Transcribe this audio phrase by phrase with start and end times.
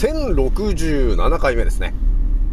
[0.00, 1.92] 1067回目ですね。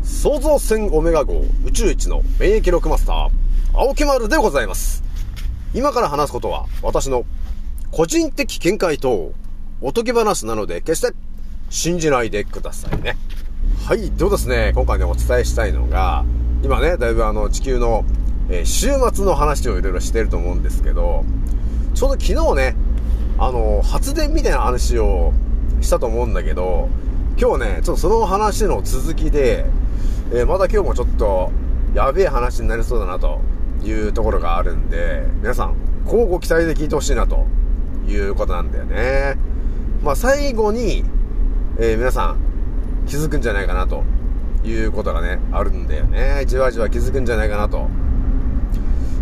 [0.04, 3.30] 創造船オメガ号宇宙一の免疫力マスター、
[3.74, 5.02] 青木丸でございます。
[5.74, 7.24] 今から話すことは私の
[7.90, 9.32] 個人的見解と
[9.80, 11.14] おとぎ話なので決して
[11.70, 13.16] 信じないでくださいね。
[13.86, 14.12] はい。
[14.12, 16.26] ではですね、今回ねお伝えしたいのが、
[16.66, 18.04] 今ね、だいぶあの地球の、
[18.50, 21.24] えー週末の話をいろいろしてると思うんですけど、
[21.94, 22.76] ちょうど昨日ね、
[23.38, 25.32] あの、発電みたいな話を
[25.80, 26.90] したと思うんだけど、
[27.40, 29.66] 今日ね、ちょっとその話の続きで、
[30.32, 31.52] えーまた今日もちょっと、
[31.94, 33.42] やべえ話になりそうだなと
[33.84, 37.46] いうところがあるんで、皆さん、交互期待で聞いてほしいなと
[38.08, 39.38] いうことなんだよね。
[40.04, 41.04] まあ最後に、
[41.78, 42.38] えー皆さん、
[43.06, 44.04] 気づくんじゃないかなと
[44.66, 46.44] いうことがね、あるんだよね。
[46.48, 47.88] じわじわ気づくんじゃないかなと。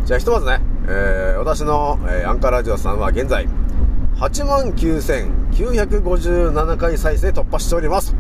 [0.06, 3.50] じゃあひとまずね、えー私の、えーアンカーラジオさんは現在、
[4.18, 8.16] 89,957回再生突破しております。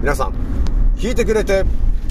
[0.00, 0.32] 皆さん、
[0.96, 1.66] 聞いてくれて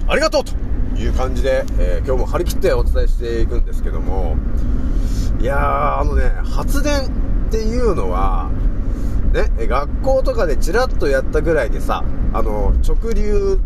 [0.08, 0.52] ありがとうと
[1.00, 4.36] いう感じで、えー今日も張り切ってお伝えしていくんですけども、
[5.40, 7.08] いやー、あのね、発電
[7.48, 8.52] っていうのは、
[9.34, 13.60] ね、学校とかでチラッとやったぐらいでさ、あの、直流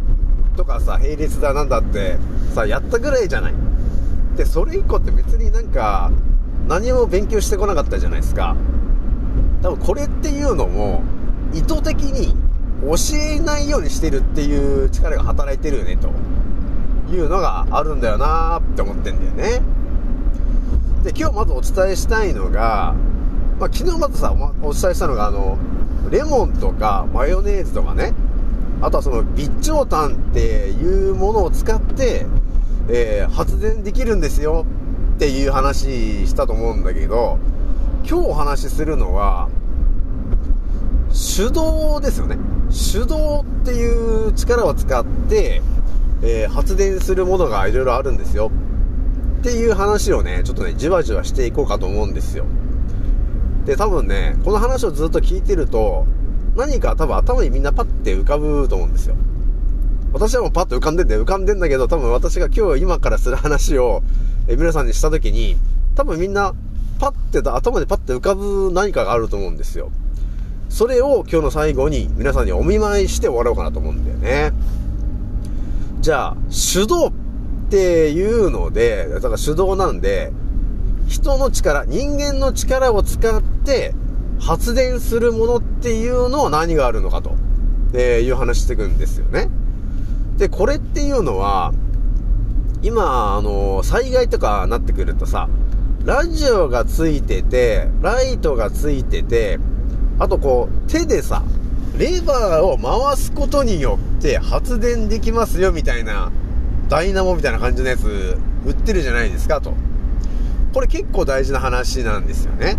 [0.55, 2.17] とかさ、並列だなんだって、
[2.55, 3.53] さ、やったぐらいじゃない。
[4.37, 6.09] で、それ以降って別になんか、
[6.69, 8.55] 何も勉強してこなかったじゃないですか。
[9.61, 11.03] 多分これっていうのも、
[11.53, 12.35] 意図的に
[12.81, 16.09] 教えないようにしてるっていう力が働いてるよね、と
[17.13, 19.61] いうのがあるんだよなーって思ってんだよね。
[21.03, 22.95] で、今日まずお伝えしたいのが、
[23.59, 25.57] まあ、昨日まずさ、お伝えしたのが、あの、
[26.09, 28.13] レモンとかマヨネーズとかね、
[28.81, 32.25] あとはその備長炭っていうものを使って、
[32.89, 34.65] えー発電できるんですよ
[35.15, 37.37] っていう話したと思うんだけど、
[38.11, 39.47] 今日お話しするのは、
[41.13, 42.37] 手動ですよね。
[42.69, 45.61] 手動っていう力を使って、
[46.21, 48.51] えー発電するものがいろいろあるんですよ。
[49.39, 52.43] っていう話をね、ちょっとね、じわじわしていこうかと思うんですよ。
[53.65, 56.05] で、多分ね、この話をずっと聞いてると、
[56.57, 59.15] 何か多分頭にみんなパッて浮かぶと思うんですよ。
[60.11, 61.15] 私はもうパッと浮かんでんだ。
[61.15, 64.03] 浮かんでんだけど、多分私が今日今からする話を、
[64.49, 65.55] え皆さんにした時に、
[65.95, 66.53] 多分みんな、
[67.01, 69.89] パッて頭でパッて浮かぶ何かがあると思うんですよ。
[70.69, 74.53] それを今日の最後に皆さんにお見舞いして終わろうかなと思うんだよね。
[75.99, 77.11] じゃあ、手動っ
[77.71, 80.31] ていうので、だから手動なんで、
[81.07, 83.95] 人の力、人間の力を使って
[84.39, 87.35] 発電するものっていうのは何があるのかと、
[87.93, 89.49] えいう話してくんですよね。
[90.37, 91.73] で、これっていうのは、
[92.83, 95.49] 今、あの、災害とかなってくるとさ、
[96.05, 99.59] ラジオがついてて、ライトがついてて、
[100.17, 101.43] あとこう、手でさ、
[101.97, 106.31] レバーを回すことによって発電できますよみたいな、
[106.89, 109.73] ダイナモみたいな感じのやつ売ってるじゃないですかと。
[110.73, 112.77] これ結構大事な話なんですよね。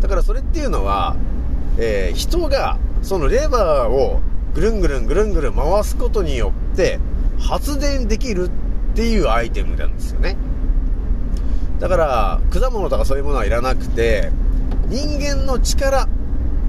[0.00, 1.16] だからそれっていうのは、
[1.78, 4.20] えー人がそのレバーを
[4.54, 6.98] ぐるんぐるんぐるんぐるん回すことによって
[7.38, 8.50] 発電できるっ
[8.94, 10.36] ていうアイテムなんですよね。
[11.80, 14.30] だから、果物とかそういうものはいらなくて、
[14.88, 16.08] 人間の力、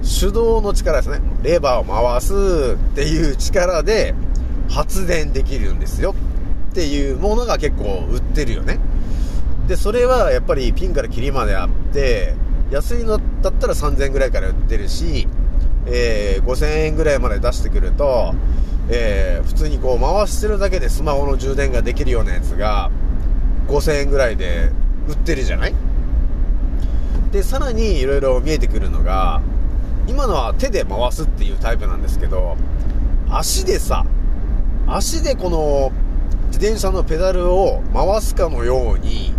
[0.02, 1.20] 手動の力ですね。
[1.42, 4.14] レバーを回すっていう力で
[4.68, 6.14] 発電できるんですよ
[6.70, 8.78] っていうものが結構売ってるよね。
[9.66, 12.34] で、それはやっぱりピンからキリまであって、
[12.70, 15.26] 安いのだったら3000円ぐらいから売ってるし、
[15.86, 18.34] えー5000円ぐらいまで出してくると、
[18.90, 22.90] えー普通にこう回してるだけでスマホの充電ができるようなやつが
[23.68, 24.70] 5000円ぐらいで
[25.08, 25.74] 売ってるじゃない？
[27.32, 29.40] で、さらに色々見えてくるのが、
[30.06, 32.56] 今のは手で回すっていうタイプなんですけど、
[33.30, 34.06] 足でさ、
[34.86, 35.92] 足でこの
[36.46, 39.34] 自転車のペダルを回すかのように、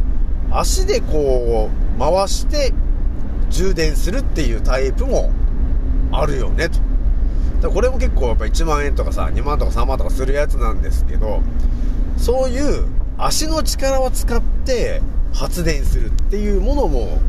[0.51, 2.73] 足でこう回して
[3.49, 5.31] 充電するっていうタイプも
[6.11, 6.79] あるよねと。
[7.61, 11.41] だこれも結構やっぱ1万円とかさ、2万とか3万とかするやつなんですけど、
[12.17, 12.87] そういう
[13.17, 15.01] 足の力を使って
[15.33, 17.19] 発電するっていうものも、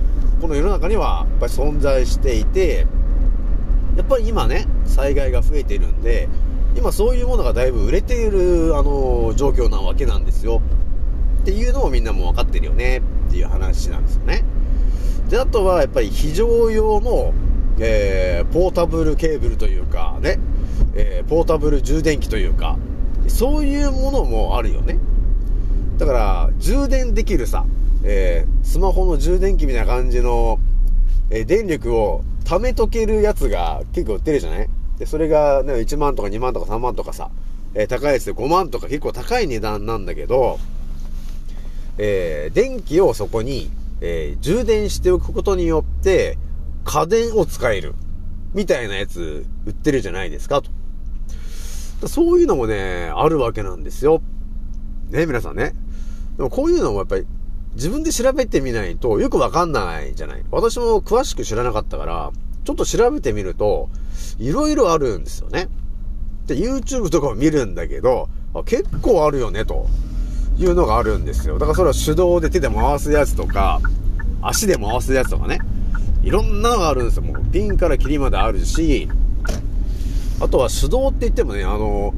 [0.40, 2.86] この世の中にはやっぱり存在していて、
[3.96, 6.28] やっぱり今ね、災害が増えているんで、
[6.76, 10.62] 今そういうものがだいぶ売れている、あの、状況なわけなんですよ。
[11.42, 14.44] っていうのもみんなも分かってるよねっていう話なんですよね。
[15.28, 17.32] で、あとはやっぱり非常用の、
[17.78, 20.38] えー、ポータブルケーブルというかね、
[20.94, 22.78] えー、ポータブル充電器というか、
[23.28, 24.98] そういうものもあるよね。
[25.98, 27.64] だから、充電できるさ、
[28.02, 30.58] えー、スマホの充電器みたいな感じの、
[31.30, 34.68] えー電力を貯めとけるやつが結構売ってるじゃない？
[34.98, 37.30] で、それがね、1万とか2万とか3万とかさ、
[37.74, 40.58] えー、高いやつで5万とか結構高い値段なんだけど、
[41.98, 43.70] えー、電気をそこに、
[44.00, 46.38] えー、充電しておくことによって、
[46.84, 47.94] 家電を使える。
[48.52, 52.08] みたいなやつ売ってるじゃないですか、と。
[52.08, 54.22] そういうのもね、あるわけなんですよ。
[55.10, 55.74] ね、皆さんね。
[56.36, 57.26] でもこういうのもやっぱり
[57.74, 60.44] 自分で調べてみないとよくわかんないじゃない。
[60.50, 62.32] 私も詳しく知らなかったから、
[62.64, 63.88] ちょっと調べてみると、
[64.38, 65.68] いろいろあるんですよね。
[66.46, 68.28] で、YouTube とかを見るんだけど、
[68.64, 69.88] 結構あるよね、と
[70.58, 71.58] いうのがあるんですよ。
[71.58, 73.80] だからそれは手動で手で回すやつとか、
[74.42, 75.58] 足で回すやつとかね。
[76.22, 77.22] いろんなのがあるんですよ。
[77.22, 79.08] もうピンからキリまであるし、
[80.40, 82.14] あとは手動って言ってもね、あの、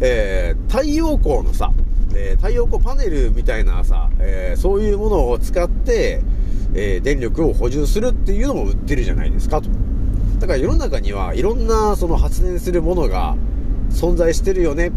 [0.00, 1.72] えー、太陽光のさ、
[2.14, 6.22] えー、太陽光パネルみたいなさ、えー、そういうものを使って、
[6.74, 9.68] えー、電力を補充するっていうのも売ってるじゃないですかと。
[10.38, 13.36] だから世の中にはいろんなその発電するものが
[13.90, 14.92] 存在してるよねっ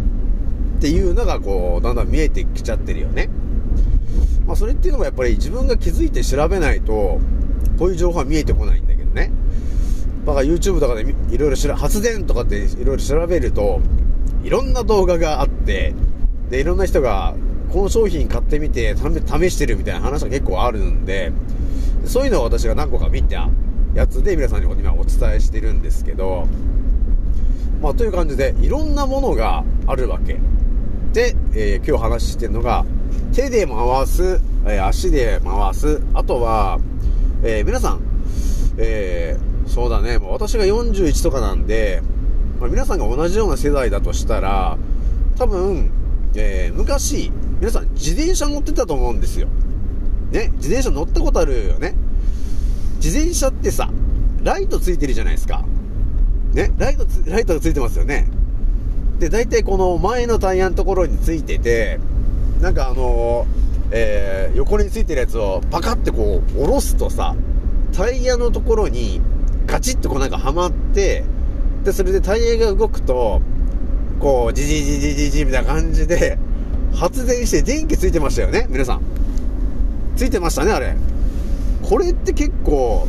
[0.82, 3.30] ていうのがこう、だんだん見えてきちゃってるよね。
[4.46, 7.20] まあそれっていうのもやっぱり自分が気づいて調べないと、
[7.78, 9.32] こういう情報は見えてこないんだけどね。
[10.26, 13.80] だから YouTube とかでいろいろ発電とかっていろいろ調べると、
[14.44, 15.94] いろんな動画があって、
[16.50, 17.36] で、いろんな人が、
[17.72, 21.32] この商品買ってみて、試してるみたいな話が結構あるんで、
[22.06, 23.50] そういうのを私が何個か見た
[23.94, 26.48] やつで皆さんに今お伝えしてるんですけど、
[27.82, 30.40] まあ、という感じで、いろんなものがあるわけ。
[31.14, 32.86] で、えー、今日話してるのが、
[33.34, 36.80] 手で回す、え、足で回す、あとは、
[37.44, 38.02] えー、皆さん、
[38.78, 42.02] えそうだね、もう私が41とかなんで、
[42.60, 44.78] まあ、皆さんが同じような世代だとしたら、
[45.38, 45.92] 多分、
[46.38, 49.48] え昔、皆さん自転車乗ってたと思うんですよ。
[50.32, 51.96] ね、自転車乗ったことあるよね。
[52.98, 53.90] 自転車ってさ、
[54.44, 55.66] ライトついてるじゃないですか。
[56.54, 58.28] ね、ライトつ、ライトがついてますよね。
[59.20, 62.00] で、大体この前のタイヤのところについてて、
[62.62, 63.48] なんかあのー、
[63.92, 67.36] えー、横についてるやつをパカってこう、下ろすとさ、
[67.94, 69.22] タイヤのところに
[69.66, 71.24] ガチッとこうなんかはまって、
[71.84, 73.42] で、それでタイヤが動くと、
[74.20, 76.38] こう、じじじじじじみたいな感じで、
[76.94, 79.02] 発電して電気ついてましたよね、皆さん。
[80.16, 80.96] ついてましたね、あれ。
[81.84, 83.08] これって結構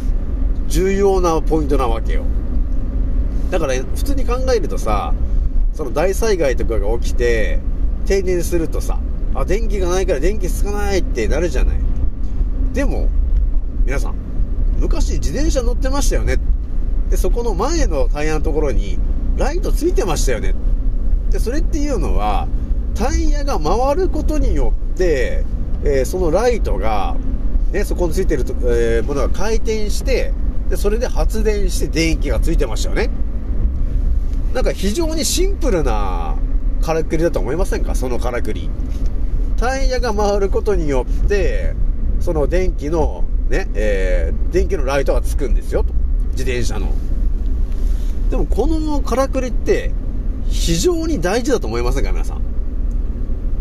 [0.68, 2.24] 重要なポイントなわけよ。
[3.50, 5.14] だから、普通に考えるとさ、
[5.72, 7.60] その大災害とかが起きて、
[8.04, 9.00] 停電するとさ、
[9.34, 11.76] あ、電気がないから電気つかないってなるじゃない。
[12.74, 13.08] でも、
[13.84, 14.14] 皆さん、
[14.78, 16.36] 昔自転車乗ってましたよね。
[17.10, 18.98] で、そこの前のタイヤのところに、
[19.36, 20.54] ライトついてましたよね。
[21.30, 22.48] で、それっていうのは、
[22.94, 25.44] タイヤが回ることによって、
[25.84, 27.16] えー、そのライトが、
[27.72, 30.32] ね、そこについてると、えー、ものが回転して、
[30.68, 33.10] で、それで発電して電気がついてましたよね。
[34.54, 36.36] なんか非常にシンプルな
[36.80, 37.94] からくりだと思いませんか？
[37.94, 38.70] そのからくり。
[39.58, 41.74] タイヤが回ることによって、
[42.20, 45.92] その電気の、ね、えー、電気のライトがつくんですよ、と。
[46.32, 46.92] 自転車の。
[48.30, 49.92] でもこのからくりって、
[50.48, 52.38] 非常に大事だと思いませんか皆さん。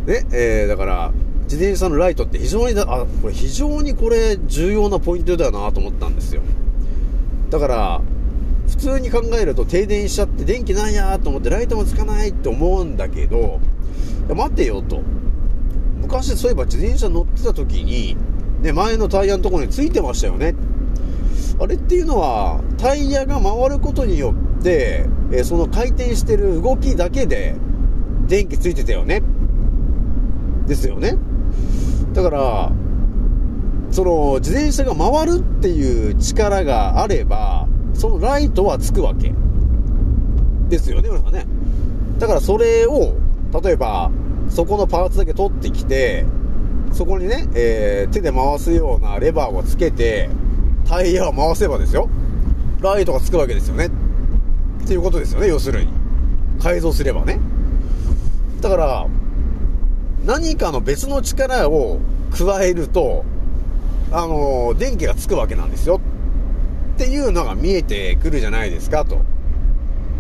[0.06, 1.14] ね、えー、だから、
[1.44, 6.42] 自転車のライトって非常にだ、あ、これ非常にこれ重要なポイントだよなと思ったんですよ。
[7.50, 8.02] だから、
[8.68, 13.60] 普通に考えると停電しちゃって電気ないやと思ってライトもつかないって思うんだけど、
[14.28, 15.02] いや待てよと。
[16.02, 18.18] 昔そういえば自転車乗ってた時に、
[18.62, 20.56] ね、前のタイヤのところについてましたよね。
[21.60, 27.56] あれっていうのは、タイヤが回ることによって、えその回転してる動きだけで
[28.28, 29.22] 電気ついてたよね。
[30.68, 31.18] ですよね。
[32.14, 32.72] だから、
[33.92, 39.34] その自転車が回るっていう力があれば、そのライトはつくわけ。
[40.70, 41.46] ですよね、皆さんね。
[42.20, 43.16] だからそれを、
[43.64, 44.12] 例えば、
[44.50, 46.26] そこのパーツだけ取ってきて、
[46.92, 50.30] そこにね、えー、手で回すようなレバーをつけて、
[50.88, 52.10] タイヤを回せばですよ。
[52.82, 53.90] ライトがつくわけですよね。
[54.88, 55.92] っていうことですよね、要するに。
[56.62, 57.42] 改造すればね。
[58.62, 59.08] だから、
[60.26, 62.00] 何かの別の力を
[62.32, 63.26] 加えると、
[64.14, 66.00] あの、電気がつくわけなんですよ。
[66.96, 69.20] っていうのが見えてくるじゃないですか、と。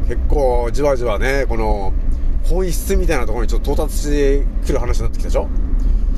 [0.10, 1.94] 結構、じわじわね、この、
[2.44, 5.48] 本質みたいなところにちょっと到達してくる話になってきたでしょ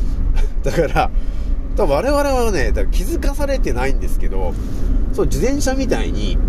[0.65, 1.11] だから、
[1.77, 4.55] 我々はね、気づかされてないんですけど、
[5.13, 6.39] そう、自転車みたいに、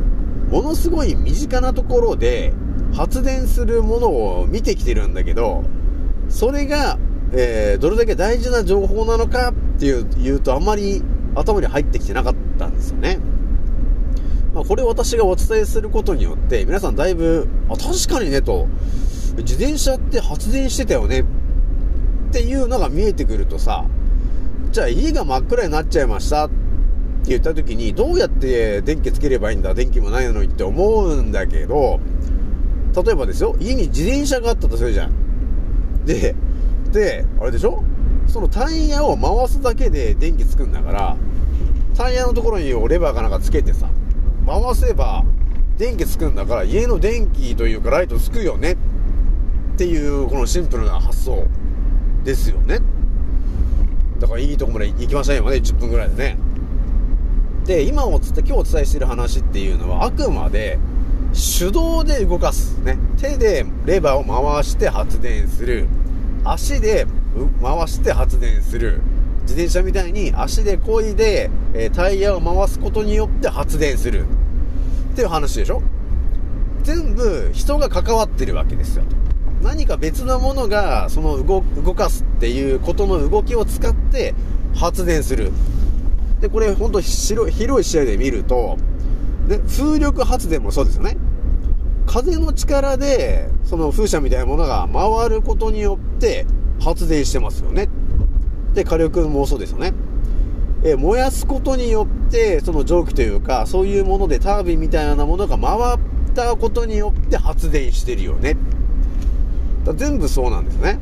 [0.51, 2.53] ものすごい身近なところで
[2.93, 5.65] 発電するものを見てきてるんだけど、
[6.29, 6.99] それが
[7.33, 11.03] えー、どれだけ大事な情報なのかっていう、言うとあんまり
[11.35, 13.21] 頭に入ってきてなかったんですよね。
[14.53, 18.67] まあ、これ私がお伝えすることによって、皆さんだいぶ、あ、確かにね、と、
[19.37, 21.25] 自転車って発電してたよね、っ
[22.33, 23.85] ていうのが見えてくるとさ、
[24.73, 26.51] じゃあ家が真っ暗になっちゃいました。
[27.29, 32.01] 言った時に、どうやって電気つければいいんだ電気もないのにって思うんだけど、
[33.05, 36.05] 例えばですよ、家に自転車があったとするじゃん。
[36.07, 36.35] で、
[36.91, 37.85] で、あれでしょ？
[38.27, 41.17] そのタイヤを回すだけで電気つくんだから、
[41.97, 43.89] タイヤのところにレバーかなんかつけてさ、
[44.47, 45.25] 回せば
[45.79, 48.77] 電気つくんだから家の電気というかライトつくよねっ
[49.77, 51.47] ていうこのシンプルな発想
[52.25, 52.81] ですよね。
[54.19, 56.39] だからいいとこまで行きましたよね、10分ぐらいでね。
[57.71, 60.77] で、今おつって今日お伝えしている話っていうのはあくまで
[61.59, 62.77] 手動で動かす。
[62.81, 62.99] ね。
[63.17, 65.87] 手でレバーを回して発電する。
[66.43, 67.07] 足で
[67.63, 69.01] 回して発電する。
[69.43, 74.25] 自転車みたいに足で漕いで、え、タイヤを回すことによって発電する。
[75.13, 75.81] っていう話でしょ？
[76.83, 79.05] 全部人が関わってるわけですよ。
[79.63, 84.35] 何か別のものがその動動かすっていうことの動きを使って
[84.75, 85.53] 発電する。
[86.41, 88.77] で、これほんと広い視野で見ると、
[89.49, 91.17] で、風力発電もそうですよね。
[92.07, 96.47] 風の力で、その風車みたいなものが回ることによって
[96.81, 97.89] 発電してますよね。
[98.75, 99.93] で、火力もそうですよね。
[100.83, 105.99] え燃やすことによって、その蒸気というか、そういうものでタービンみたいなものが回っ
[106.35, 108.57] たことによって発電してるよね。
[109.85, 110.99] だ全部そうなんですね。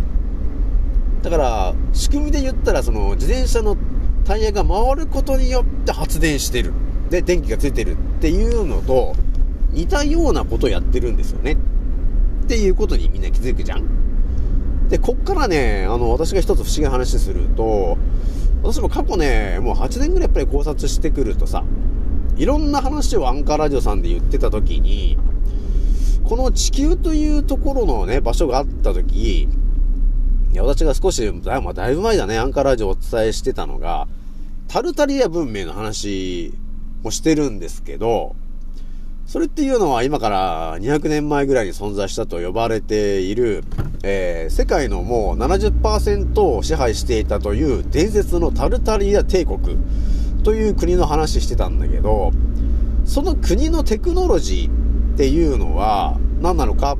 [1.22, 3.76] だから、仕組みで言ったら、その自転車の
[4.28, 6.74] タイヤが回ることによって発電してる。
[7.08, 9.14] で、電気がついてるっていうのと、
[9.70, 11.56] 似たようなことをやってるんですよね。
[12.44, 14.88] っていうことにみんな気づくじゃん。
[14.90, 17.96] で、こっからね、あの、私が一つ不思議な話すると、
[18.62, 21.64] 私も過去ね、もう8年ぐらいやっぱり考察してくるとさ、
[22.36, 25.16] いろんな話をアンカーラジオさんで言ってた時に、
[26.24, 29.48] この地球というところのね、場所があった時、い
[30.52, 34.06] や、私が少し、だ,、まあ、だいぶ前だね、アンカーラジオをお伝えしてたのが、
[34.68, 36.52] タルタリア文明の話
[37.02, 38.36] もしてるんですけど、
[39.26, 43.64] それっていうのは今から200年前ぐらいに存在したと呼ばれている、
[44.02, 49.78] えー、世界のもう70%を支配していたという伝説のタルタリア帝国
[50.44, 52.32] という国の話してたんだけど、
[53.06, 56.98] その国のテクノロジーっていうのは何なのか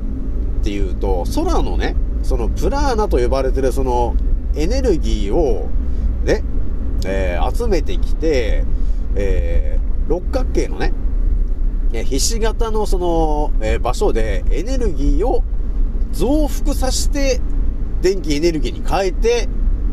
[0.59, 4.15] っていうと、空のね、そのプラーナと呼ばれてるその
[4.55, 5.69] エネルギーを
[6.23, 6.43] ね、
[7.05, 8.65] えー、集めてきて、
[9.15, 10.93] えー、六角形のね、
[11.93, 15.43] えひし形のその、えー、場所でエネルギーを
[16.11, 17.41] 増幅させて、
[18.01, 19.49] 電気エネルギーに変えて、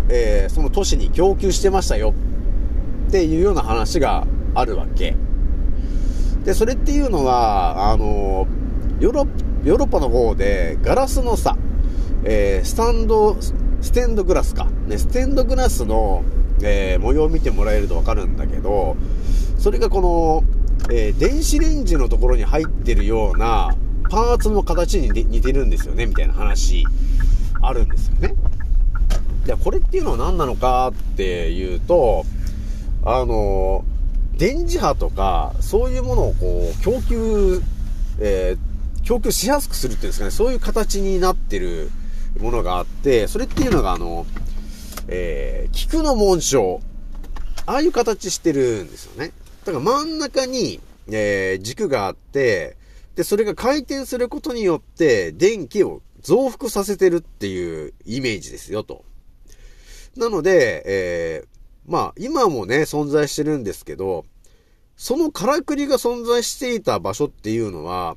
[0.09, 2.15] えー、その都市に供給してましたよ
[3.09, 5.17] っていうような話があるわけ。
[6.45, 8.47] で、それっていうのは、あの
[9.01, 9.27] ヨーロ
[9.65, 11.57] ヨーロッパの方でガラスのさ、
[12.25, 13.37] えー、スタンド、
[13.81, 14.69] ステンドグラスか。
[14.87, 16.23] ね、ステンドグラスの、
[16.63, 18.97] えー、模様を見てもらえるとわかるんだけど、
[19.59, 20.45] それがこの、
[20.91, 23.77] えー、電子レンジのところに入ってるような
[24.11, 26.87] パーツの形に似てるんですよね、みたいな話
[27.61, 28.35] あるんですよね。
[29.47, 32.25] で、これっていうのは何なのかっていうと、
[33.05, 33.85] あの、
[34.37, 37.63] 電磁波とか、そういうものをこう、供給、
[38.19, 41.91] えー、供給しやすくするっていうんですかね、そういう形になってる
[42.41, 44.27] ものがあって、それっていうのがあの、
[45.09, 46.81] えー、菊の紋章。
[47.67, 49.33] ああいう形してるんですよね。
[49.65, 52.77] だから真ん中に、えー、軸があって、
[53.17, 59.05] で、それが回転することによって、電気を増幅させてるっていうイメージですよ、と。
[60.17, 61.49] なので、えー、
[61.87, 64.25] まあ、今もね、存在してるんですけど、
[64.97, 68.17] そのからくりが存在していた場所っていうのは、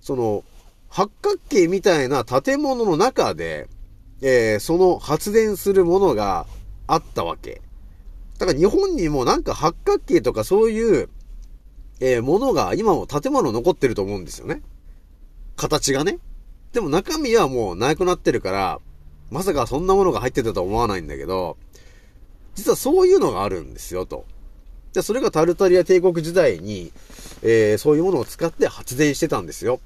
[0.00, 0.44] その、
[0.88, 3.68] 八角形みたいな建物の中で、
[4.22, 6.46] えー、その発電するものが
[6.86, 7.60] あったわけ。
[8.38, 11.08] だから日本にもなんか八角形とかそういう、
[12.00, 14.62] えー、ものが今も建物残ってると思うんですよね。
[15.56, 16.18] 形がね。
[16.72, 18.80] でも中身はもうなくなってるから、
[19.30, 21.56] まさかそんなものが入ってたとは思わないんだけど、
[22.54, 24.24] 実はそういうのがあるんですよ、と。
[24.92, 26.92] で、それがタルタリア帝国時代に、
[27.42, 29.80] えー、そういうものを使って発電してたんですよ。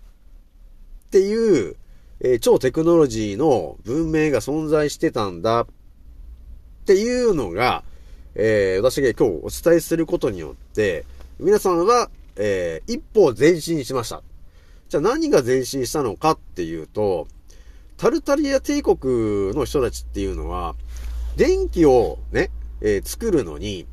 [1.07, 1.77] っていう、
[2.21, 5.67] えー、超テクノロジーの文明が存在してたんだっ
[6.87, 7.85] ていうのが、
[8.35, 11.05] えー、私が今日お伝えすることによって、
[11.39, 14.23] 皆さんは、えー、一歩前進しました。
[14.89, 17.29] じゃあ何が前進したのかっていうと、
[17.97, 20.75] タルタリア帝国の人たちっていうのは、
[21.37, 23.87] 電気をね、えー、作るのに、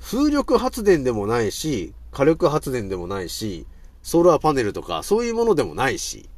[0.00, 3.66] 風力発電でもないし、火力発電でもないし、
[4.02, 6.28] ソーラーパネルとかそういうものでもないし、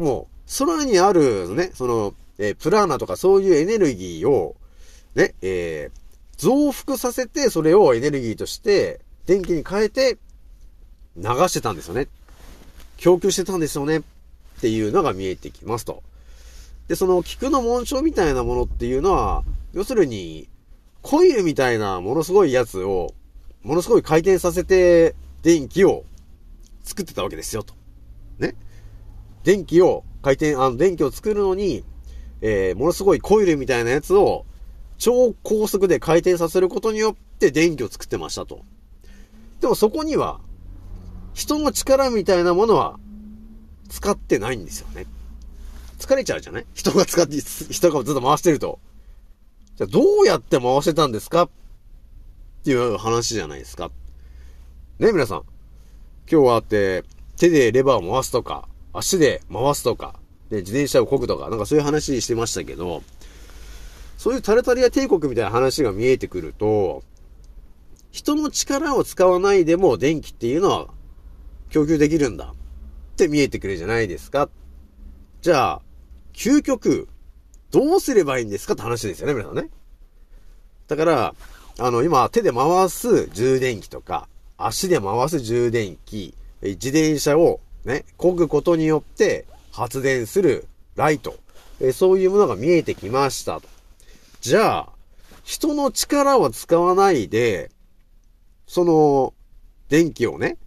[0.00, 4.56] もう空にあるね、その、えー、プラーナとかそういうエネルギーを、
[5.14, 6.00] ね、えー、
[6.38, 10.16] 増幅させてそれをエネルギーとして電気に変えて
[11.16, 12.08] 流してたんですよね。
[12.96, 13.98] 供給してたんですよね。
[13.98, 14.02] っ
[14.60, 16.02] ていうのが見えてきますと。
[16.88, 20.48] で、その菊の紋章みたいなものっていうのは、要するに、
[21.02, 23.14] コイルみたいなものすごいやつを、
[23.62, 26.04] ものすごい回転させて、電気を
[26.82, 27.74] 作ってたわけですよ、と。
[28.38, 28.54] ね。
[29.42, 31.84] 電気を、回転、あの、電気を作るのに、
[32.42, 34.46] えー、ものすごいコイルみたいなやつを、
[34.98, 38.60] 超高速で回転させることによって電気を作ってましたと。
[39.60, 40.40] でもそこには、
[41.32, 42.98] 人の力みたいなものは
[43.88, 45.06] 使ってないんですよね。
[45.98, 46.66] 疲れちゃうじゃない？
[46.74, 48.78] 人が使って、人がずっと回してると。
[49.76, 51.44] じゃあどうやって回してたんですか？
[51.44, 51.50] っ
[52.64, 53.90] ていう話じゃないですか。
[54.98, 55.42] ね、皆さん。
[56.30, 57.04] 今日はあって、
[57.36, 60.14] 手でレバーを回すとか、足で回すとか、
[60.50, 63.02] で、自転車を漕ぐとか、なんかそういう話してましたけど、
[64.18, 67.02] そういうタルタリア帝国みたいな話が見えてくると、
[68.10, 70.88] 人の力を使わないでも電気っていうのは
[71.70, 74.48] 供給できるんだって見えてくるじゃないですか。
[75.40, 75.82] じゃあ、
[76.32, 77.08] 究極、
[77.70, 79.70] どうすればいいんですかって話ですよね、皆さんね。
[80.88, 81.34] だから、
[81.78, 90.66] あの、今、手で回す充電器とか、足で回す充電器、自転車をね、漕ぐことによって発電する
[90.96, 91.38] ライト、
[91.80, 93.68] えそういうものが見えてきましたと。
[94.40, 94.88] じゃあ、
[95.44, 97.70] 人の力を使わないで、
[98.66, 99.34] その、
[99.88, 100.58] 電気をね、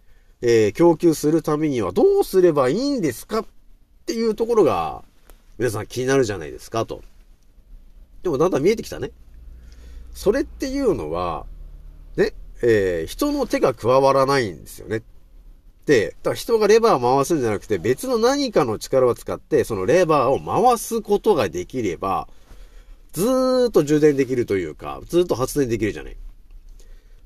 [0.42, 3.46] えー、供給するためにはどうすればいいんですかっ
[4.06, 5.02] ていうところが、
[5.56, 7.02] 皆さん気になるじゃないですか、と。
[8.22, 9.10] でもだんだん見えてきたね。
[10.12, 11.46] それっていうのは、
[12.16, 15.02] ね、えー、人の手が加わらないんですよね。
[15.86, 22.28] で、だから人がレバーを回すんじゃなくて別の何かの力を使ってそのレバーを回すことができれば、
[23.12, 26.16] ずーっと充電できるというか、ずーっと発電できるじゃない。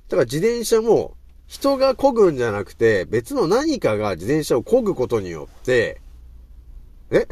[0.09, 1.15] だから自転車も
[1.47, 6.01] 人が漕ぐんじゃなくて別の何かが自転車を漕ぐことによって、
[7.11, 7.27] え？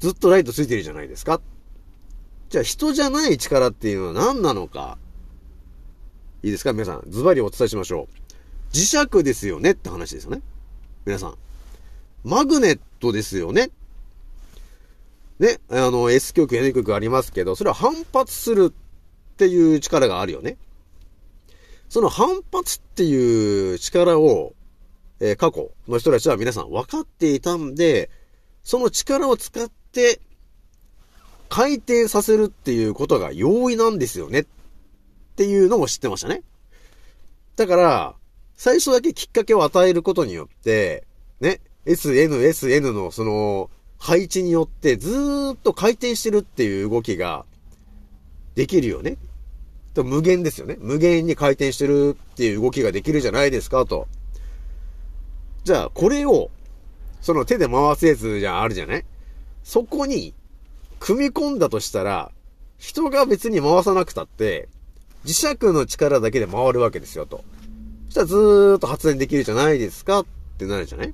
[0.00, 1.40] ずっとライトついてるじゃないですか
[2.50, 4.98] じゃあ人じゃない力っていうのは何なのか？
[6.42, 6.72] いいですか？
[6.72, 8.08] 皆さん、ズバリお伝えしましょ
[8.72, 8.76] う。
[8.76, 9.70] 磁石ですよね？
[9.70, 10.42] って話ですよね。
[11.04, 11.34] 皆さん。
[12.24, 13.70] マグネットですよね。
[15.38, 20.56] ね、あの、S 極、N 極ありますけど、それは反発するっていう力があるよね。
[21.88, 24.54] その反発っていう力を、
[25.20, 28.10] えー、過去の人たちは皆さん分かっていたんで、
[28.62, 30.20] その力を使って
[31.48, 34.46] 回転させるっていうことが容易なんですよねっ
[35.36, 36.42] ていうのも知ってましたね。
[37.56, 38.14] だから、
[38.56, 41.04] 最初だけきっかけを与えることによって、
[41.40, 47.44] ね、SN、SN のその配置によってずーっと回転してるっていう動きが
[48.54, 49.16] できるよね。
[49.94, 50.76] と無限ですよね。
[50.80, 54.08] 無限に回転してるっていう動きができるじゃないですかと。
[55.64, 56.50] じゃあ、これを
[57.20, 59.04] その手で回すやつじゃあるじゃない？
[59.62, 60.34] そこに、
[61.00, 62.32] 組み込んだとしたら、
[62.76, 64.68] 人が別に回さなくたって、
[65.24, 67.44] 磁石の力だけで回るわけですよ、と。
[68.14, 71.12] そしたらずーっと発電できるじゃないですかってなるじゃない？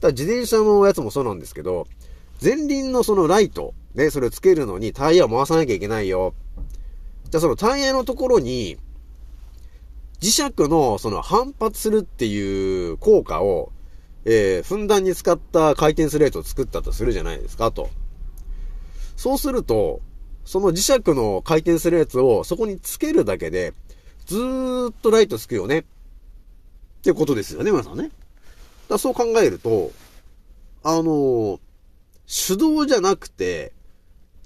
[0.00, 1.86] だ自転車のやつもそうなんですけど、
[2.42, 6.34] 前輪のそのライト、ね、それをつけるのにタイヤを回さなきゃいけないよ。
[7.30, 8.76] じゃあそのタイヤのところに、
[10.20, 13.70] 磁石のその反発するっていう効果を
[14.24, 17.88] えー、ふんだんに使った回転スレートを作ったとするじゃないですか、と。
[19.16, 20.00] そうすると、
[20.44, 23.74] その磁石の回転スレートをそこにつけるだけで、
[24.24, 25.84] ずーっとライトつくよね。
[27.06, 28.10] ってことですよね、皆さんね。
[28.88, 29.92] だそう考えると、
[30.82, 31.58] あのー、
[32.26, 33.72] 手動じゃなくて、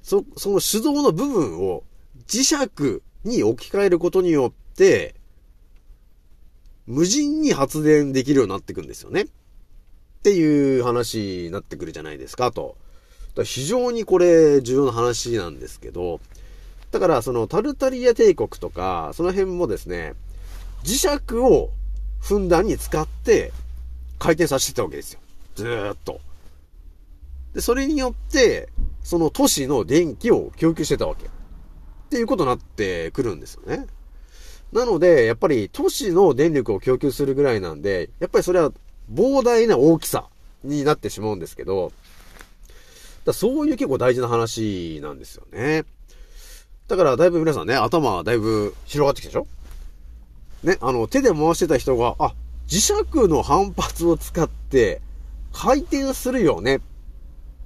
[0.03, 1.85] そ、その手動の部分を
[2.27, 5.15] 磁石に置き換えることによって、
[6.87, 9.23] 無人に発電できるようになっていくんですよね。
[9.23, 9.27] っ
[10.23, 12.77] ていう話になってくるじゃないですか、と。
[13.35, 16.21] だ非常にこれ重要な話なんですけど、
[16.91, 20.15] だからそのタルタリア帝国とか、その辺もですね、
[20.85, 21.71] 磁石を
[22.21, 23.53] ふんだんに使って
[24.19, 25.21] 回転させてたわけですよ。
[25.57, 26.21] ずーっと。
[27.55, 28.69] で、それによって、
[29.03, 31.27] その都市の電気を供給してたわけ。
[31.27, 31.29] っ
[32.11, 33.87] ていうことになってくるんですよね。
[34.73, 38.73] なので、やっぱり都市の電力を供給するぐらいなんで、やっぱりそれは
[39.13, 40.29] 膨大な大きさ
[40.63, 41.93] になってしまうんですけど、
[43.25, 45.85] だそういう結構大事な話なんですよね。
[46.89, 49.47] だからだいぶ皆さんね、頭だいぶ広がってきたでしょ？
[50.63, 52.35] ね、あの、手で回してた人が、あ、
[52.69, 52.95] 磁石
[53.29, 55.01] の反発を使って
[55.53, 56.81] 回転するよねっ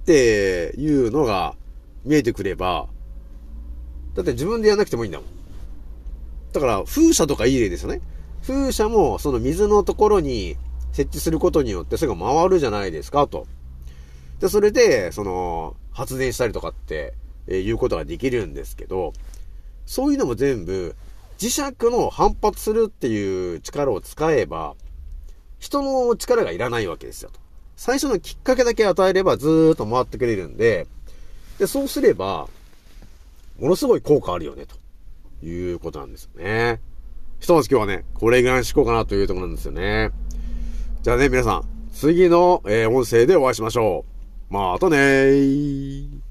[0.05, 1.55] ていうのが
[2.03, 2.87] 見えてくれば、
[4.15, 5.27] だって自分でやらなくてもいいんだもん。
[6.53, 8.01] だから風車とかいい例ですよね。
[8.41, 10.55] 風車もその水のところに
[10.93, 13.45] 設置することによってそれが回るじゃないですかと。
[14.39, 17.13] で、それで、その、発電したりとかって、
[17.47, 19.13] えー、いうことができるんですけど、
[19.85, 20.95] そういうのも全部、
[21.37, 24.75] 磁石の反発するっていう力を使えば、
[25.59, 27.39] 人の力がいらないわけですよと。
[27.75, 30.87] 最初のきっかけだけ与えればずーっと回ってくれるんで、
[31.59, 32.47] で、そうすれば、
[33.59, 36.79] ものすごい効果あるよね、ということなんですよね。
[37.39, 40.11] ひとまず今日はね、これぐらいにしこうかなというところなんですよね。
[41.03, 44.05] じゃあね、皆さん、次の、えー、音声でお会いしましょ
[44.49, 44.53] う。
[44.53, 46.24] またねー。